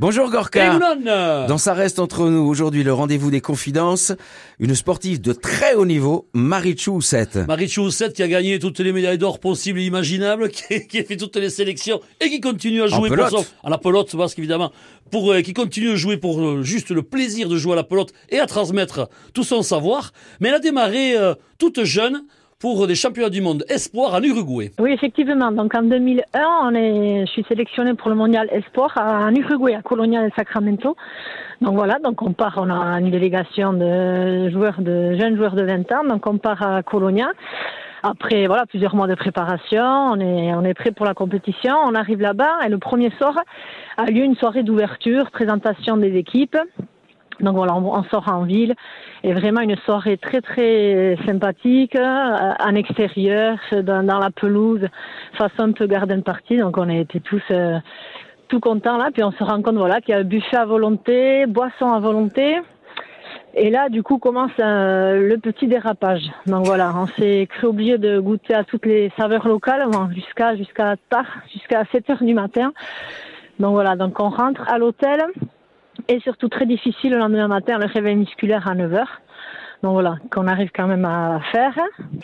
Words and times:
Bonjour 0.00 0.30
Gorka. 0.30 0.78
Dans 1.46 1.58
Ça 1.58 1.74
reste 1.74 1.98
entre 1.98 2.30
nous, 2.30 2.40
aujourd'hui 2.40 2.82
le 2.82 2.94
rendez-vous 2.94 3.30
des 3.30 3.42
confidences, 3.42 4.12
une 4.58 4.74
sportive 4.74 5.20
de 5.20 5.34
très 5.34 5.74
haut 5.74 5.84
niveau, 5.84 6.28
Marichou 6.32 6.92
Oussette. 6.92 7.36
Marichou 7.36 7.82
Oussette 7.82 8.14
qui 8.14 8.22
a 8.22 8.28
gagné 8.28 8.58
toutes 8.58 8.80
les 8.80 8.90
médailles 8.90 9.18
d'or 9.18 9.38
possibles 9.38 9.80
et 9.80 9.84
imaginables, 9.84 10.48
qui, 10.50 10.86
qui 10.86 10.98
a 10.98 11.04
fait 11.04 11.18
toutes 11.18 11.36
les 11.36 11.50
sélections 11.50 12.00
et 12.20 12.30
qui 12.30 12.40
continue 12.40 12.80
à 12.80 12.86
jouer 12.86 13.10
pour 13.10 13.28
son, 13.28 13.44
à 13.62 13.68
la 13.68 13.76
pelote 13.76 14.16
parce 14.16 14.34
qu'évidemment 14.34 14.72
pour 15.10 15.30
euh, 15.30 15.42
qui 15.42 15.52
continue 15.52 15.90
à 15.90 15.96
jouer 15.96 16.16
pour 16.16 16.40
euh, 16.40 16.62
juste 16.62 16.90
le 16.90 17.02
plaisir 17.02 17.50
de 17.50 17.58
jouer 17.58 17.74
à 17.74 17.76
la 17.76 17.84
pelote 17.84 18.14
et 18.30 18.38
à 18.38 18.46
transmettre 18.46 19.10
tout 19.34 19.44
son 19.44 19.62
savoir. 19.62 20.12
Mais 20.40 20.48
elle 20.48 20.54
a 20.54 20.58
démarré 20.58 21.18
euh, 21.18 21.34
toute 21.58 21.84
jeune 21.84 22.24
pour 22.62 22.86
des 22.86 22.94
championnats 22.94 23.28
du 23.28 23.40
monde 23.42 23.64
espoir 23.68 24.14
en 24.14 24.22
Uruguay. 24.22 24.70
Oui, 24.78 24.92
effectivement. 24.92 25.50
Donc 25.50 25.74
en 25.74 25.82
2001, 25.82 26.22
on 26.62 26.74
est, 26.76 27.26
je 27.26 27.32
suis 27.32 27.44
sélectionnée 27.48 27.94
pour 27.94 28.08
le 28.08 28.14
mondial 28.14 28.48
espoir 28.52 28.96
en 28.96 29.34
Uruguay, 29.34 29.74
à 29.74 29.82
Colonia 29.82 30.22
del 30.22 30.30
Sacramento. 30.36 30.96
Donc 31.60 31.74
voilà, 31.74 31.98
donc 31.98 32.22
on 32.22 32.32
part, 32.32 32.54
on 32.58 32.70
a 32.70 33.00
une 33.00 33.10
délégation 33.10 33.72
de 33.72 34.48
joueurs, 34.50 34.80
de 34.80 35.18
jeunes 35.18 35.36
joueurs 35.36 35.56
de 35.56 35.64
20 35.64 35.90
ans, 35.90 36.04
donc 36.08 36.24
on 36.28 36.38
part 36.38 36.62
à 36.62 36.84
Colonia. 36.84 37.32
Après 38.04 38.46
voilà 38.46 38.64
plusieurs 38.66 38.94
mois 38.94 39.08
de 39.08 39.14
préparation, 39.16 39.82
on 39.82 40.20
est 40.20 40.54
on 40.54 40.64
est 40.64 40.74
prêt 40.74 40.92
pour 40.92 41.06
la 41.06 41.14
compétition. 41.14 41.74
On 41.84 41.96
arrive 41.96 42.20
là-bas 42.20 42.58
et 42.64 42.68
le 42.68 42.78
premier 42.78 43.10
soir 43.18 43.34
a 43.96 44.04
lieu 44.06 44.22
une 44.22 44.36
soirée 44.36 44.62
d'ouverture, 44.62 45.32
présentation 45.32 45.96
des 45.96 46.16
équipes. 46.16 46.56
Donc 47.42 47.56
voilà, 47.56 47.74
on, 47.74 48.02
sort 48.04 48.28
en 48.28 48.44
ville 48.44 48.74
et 49.24 49.32
vraiment 49.32 49.60
une 49.60 49.76
soirée 49.84 50.16
très 50.16 50.40
très 50.40 51.16
sympathique 51.26 51.96
euh, 51.96 52.52
en 52.60 52.74
extérieur, 52.74 53.58
dans, 53.72 54.06
dans 54.06 54.18
la 54.18 54.30
pelouse, 54.30 54.86
façon 55.34 55.62
un 55.62 55.72
peu 55.72 55.86
garden 55.86 56.22
party. 56.22 56.58
Donc 56.58 56.78
on 56.78 56.88
été 56.88 57.20
tous 57.20 57.42
euh, 57.50 57.78
tout 58.48 58.60
contents 58.60 58.96
là. 58.96 59.10
Puis 59.12 59.24
on 59.24 59.32
se 59.32 59.42
rend 59.42 59.60
compte 59.62 59.76
voilà 59.76 60.00
qu'il 60.00 60.14
y 60.14 60.18
a 60.18 60.22
buffet 60.22 60.56
à 60.56 60.64
volonté, 60.64 61.46
boisson 61.46 61.92
à 61.92 61.98
volonté. 61.98 62.60
Et 63.54 63.68
là, 63.68 63.90
du 63.90 64.02
coup, 64.02 64.16
commence 64.16 64.52
euh, 64.60 65.28
le 65.28 65.36
petit 65.36 65.66
dérapage. 65.66 66.22
Donc 66.46 66.64
voilà, 66.64 66.94
on 66.96 67.06
s'est 67.06 67.46
cru 67.50 67.66
obligé 67.66 67.98
de 67.98 68.18
goûter 68.18 68.54
à 68.54 68.64
toutes 68.64 68.86
les 68.86 69.12
saveurs 69.18 69.46
locales 69.46 69.86
bon, 69.90 70.08
jusqu'à 70.10 70.56
jusqu'à 70.56 70.96
tard, 71.10 71.26
jusqu'à 71.52 71.84
7 71.92 72.08
heures 72.10 72.22
du 72.22 72.32
matin. 72.32 72.72
Donc 73.58 73.72
voilà, 73.72 73.94
donc 73.94 74.18
on 74.20 74.30
rentre 74.30 74.62
à 74.68 74.78
l'hôtel 74.78 75.20
et 76.08 76.20
surtout 76.20 76.48
très 76.48 76.66
difficile 76.66 77.12
le 77.12 77.18
lendemain 77.18 77.48
matin, 77.48 77.78
le 77.78 77.86
réveil 77.86 78.16
musculaire 78.16 78.68
à 78.68 78.74
9 78.74 78.94
heures. 78.94 79.20
Donc 79.82 79.94
voilà, 79.94 80.16
qu'on 80.30 80.46
arrive 80.46 80.70
quand 80.72 80.86
même 80.86 81.04
à 81.04 81.40
faire. 81.50 81.76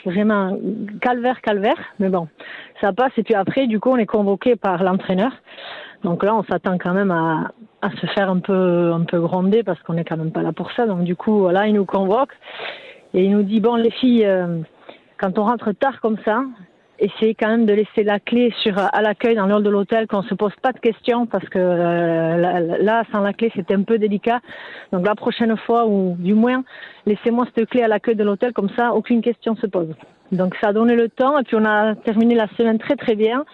Vraiment 0.05 0.57
calvaire, 1.01 1.41
calvaire. 1.41 1.79
Mais 1.99 2.09
bon, 2.09 2.29
ça 2.81 2.93
passe. 2.93 3.13
Et 3.17 3.25
puis 3.25 3.35
après, 3.35 3.67
du 3.67 3.81
coup, 3.81 3.91
on 3.91 3.97
est 3.97 4.07
convoqué 4.07 4.55
par 4.55 4.83
l'entraîneur. 4.85 5.33
Donc 6.05 6.23
là, 6.23 6.37
on 6.37 6.45
s'attend 6.45 6.79
quand 6.79 6.95
même 6.95 7.11
à, 7.11 7.51
à 7.83 7.91
se 7.91 8.07
faire 8.07 8.31
un 8.31 8.39
peu, 8.39 8.93
un 8.93 9.05
peu 9.05 9.21
gronder 9.21 9.65
parce 9.65 9.81
qu'on 9.83 9.95
n'est 9.95 10.05
quand 10.05 10.17
même 10.17 10.31
pas 10.31 10.43
là 10.43 10.53
pour 10.53 10.71
ça. 10.73 10.87
Donc 10.87 11.03
du 11.03 11.17
coup, 11.17 11.41
voilà, 11.41 11.67
il 11.67 11.75
nous 11.75 11.85
convoque 11.85 12.33
et 13.15 13.25
il 13.25 13.33
nous 13.33 13.43
dit, 13.43 13.61
bon, 13.61 13.75
les 13.75 13.91
filles, 13.91 14.27
euh, 14.27 14.61
quand 15.19 15.39
on 15.39 15.45
rentre 15.45 15.73
tard 15.73 16.01
comme 16.01 16.19
ça, 16.25 16.45
essayez 16.99 17.35
quand 17.35 17.49
même 17.49 17.67
de 17.67 17.73
laisser 17.73 18.05
la 18.05 18.21
clé 18.21 18.53
sur 18.63 18.79
à 18.79 19.01
l'accueil 19.03 19.35
dans 19.35 19.47
l'heure 19.47 19.63
de 19.63 19.71
l'hôtel, 19.71 20.07
qu'on 20.07 20.23
se 20.23 20.35
pose 20.35 20.53
pas 20.63 20.73
de 20.73 20.79
questions 20.79 21.27
parce 21.27 21.49
que 21.49 21.59
euh, 21.59 22.37
là, 22.37 22.61
là, 22.61 23.05
sans 23.13 23.21
la 23.21 23.33
clé, 23.33 23.51
c'était 23.55 23.75
un 23.75 23.83
peu 23.83 23.99
délicat. 23.99 24.41
Donc 24.93 25.07
la 25.07 25.15
prochaine 25.15 25.57
fois, 25.57 25.87
ou 25.87 26.17
du 26.19 26.35
moins, 26.35 26.65
laissez-moi 27.07 27.47
cette 27.55 27.69
clé 27.69 27.83
à 27.83 27.89
l'accueil 27.89 28.17
de 28.17 28.25
l'hôtel, 28.25 28.53
comme 28.53 28.71
ça, 28.77 28.95
aucune 28.95 29.23
question 29.23 29.57
se 29.57 29.67
pose. 29.67 29.95
Donc 30.33 30.55
ça 30.61 30.69
a 30.69 30.73
donné 30.73 30.95
le 30.95 31.09
temps 31.09 31.39
et 31.39 31.43
puis 31.43 31.57
on 31.57 31.65
a 31.65 31.95
terminé 31.95 32.35
la 32.35 32.49
semaine 32.49 32.79
très 32.79 32.97
très 32.97 33.15
bien, 33.15 33.45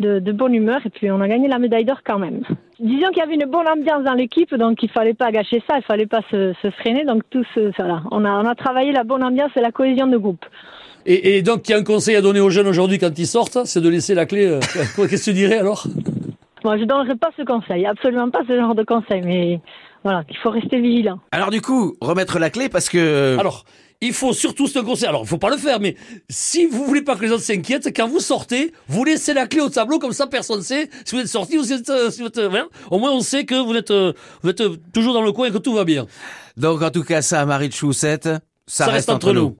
de, 0.00 0.18
de 0.18 0.32
bonne 0.32 0.54
humeur 0.54 0.80
et 0.84 0.90
puis 0.90 1.10
on 1.10 1.20
a 1.20 1.28
gagné 1.28 1.46
la 1.46 1.58
médaille 1.58 1.84
d'or 1.84 2.00
quand 2.04 2.18
même. 2.18 2.42
Disons 2.80 3.08
qu'il 3.10 3.18
y 3.18 3.22
avait 3.22 3.34
une 3.34 3.48
bonne 3.48 3.68
ambiance 3.68 4.02
dans 4.02 4.14
l'équipe, 4.14 4.52
donc 4.54 4.82
il 4.82 4.90
fallait 4.90 5.14
pas 5.14 5.30
gâcher 5.30 5.62
ça, 5.68 5.76
il 5.78 5.84
fallait 5.84 6.06
pas 6.06 6.22
se, 6.30 6.52
se 6.60 6.70
freiner. 6.70 7.04
Donc 7.04 7.22
tout 7.30 7.44
ce, 7.54 7.70
voilà, 7.76 8.02
on 8.10 8.24
a 8.24 8.30
on 8.30 8.46
a 8.46 8.54
travaillé 8.56 8.90
la 8.90 9.04
bonne 9.04 9.22
ambiance 9.22 9.52
et 9.54 9.60
la 9.60 9.70
cohésion 9.70 10.08
de 10.08 10.16
groupe. 10.16 10.44
Et, 11.06 11.36
et 11.36 11.42
donc 11.42 11.68
il 11.68 11.72
y 11.72 11.74
a 11.74 11.78
un 11.78 11.84
conseil 11.84 12.16
à 12.16 12.20
donner 12.22 12.40
aux 12.40 12.50
jeunes 12.50 12.66
aujourd'hui 12.66 12.98
quand 12.98 13.16
ils 13.18 13.26
sortent, 13.26 13.58
c'est 13.66 13.80
de 13.80 13.88
laisser 13.88 14.14
la 14.14 14.26
clé. 14.26 14.46
euh, 14.46 14.60
quoi, 14.94 15.06
Qu'est-ce 15.08 15.26
que 15.26 15.30
tu 15.30 15.34
dirais 15.34 15.58
alors? 15.58 15.86
Moi, 16.64 16.78
je 16.78 16.84
donnerai 16.84 17.14
pas 17.16 17.28
ce 17.36 17.42
conseil, 17.42 17.84
absolument 17.84 18.30
pas 18.30 18.40
ce 18.48 18.56
genre 18.56 18.74
de 18.74 18.84
conseil, 18.84 19.20
mais 19.22 19.60
voilà, 20.02 20.24
il 20.30 20.36
faut 20.38 20.48
rester 20.50 20.80
vigilant. 20.80 21.18
Alors 21.30 21.50
du 21.50 21.60
coup, 21.60 21.94
remettre 22.00 22.38
la 22.38 22.48
clé 22.50 22.68
parce 22.70 22.88
que... 22.88 23.36
Alors, 23.38 23.64
il 24.00 24.12
faut 24.12 24.32
surtout 24.32 24.66
ce 24.66 24.78
conseil. 24.78 25.08
Alors, 25.08 25.22
il 25.24 25.28
faut 25.28 25.38
pas 25.38 25.50
le 25.50 25.56
faire, 25.56 25.78
mais 25.80 25.94
si 26.28 26.66
vous 26.66 26.84
voulez 26.84 27.02
pas 27.02 27.16
que 27.16 27.22
les 27.22 27.30
autres 27.30 27.42
s'inquiètent, 27.42 27.94
quand 27.94 28.08
vous 28.08 28.18
sortez, 28.20 28.72
vous 28.88 29.04
laissez 29.04 29.34
la 29.34 29.46
clé 29.46 29.60
au 29.60 29.68
tableau, 29.68 29.98
comme 29.98 30.12
ça 30.12 30.26
personne 30.26 30.62
sait 30.62 30.88
si 31.04 31.14
vous 31.14 31.20
êtes 31.20 31.28
sorti 31.28 31.58
ou 31.58 31.62
si 31.64 31.72
vous 31.74 31.80
êtes, 31.80 31.90
euh, 31.90 32.10
si 32.10 32.20
vous 32.22 32.26
êtes, 32.28 32.38
euh, 32.38 32.48
voilà. 32.48 32.66
Au 32.90 32.98
moins, 32.98 33.12
on 33.12 33.20
sait 33.20 33.44
que 33.44 33.54
vous 33.54 33.74
êtes, 33.74 33.90
euh, 33.90 34.12
vous 34.42 34.50
êtes 34.50 34.60
euh, 34.62 34.76
toujours 34.94 35.12
dans 35.14 35.22
le 35.22 35.32
coin 35.32 35.48
et 35.48 35.50
que 35.52 35.58
tout 35.58 35.74
va 35.74 35.84
bien. 35.84 36.06
Donc 36.56 36.82
en 36.82 36.90
tout 36.90 37.02
cas 37.04 37.20
ça, 37.22 37.44
Marichou 37.46 37.88
Oussette, 37.88 38.24
ça, 38.66 38.86
Ça 38.86 38.86
reste 38.86 39.10
entre 39.10 39.32
nous. 39.32 39.52